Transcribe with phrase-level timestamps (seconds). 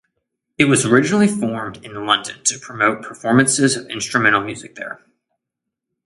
[0.57, 5.05] It was originally formed in London to promote performances of instrumental music there.